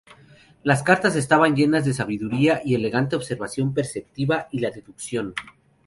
[0.63, 5.35] Las cartas estaban llenas de sabiduría y elegante observación perceptiva y la deducción.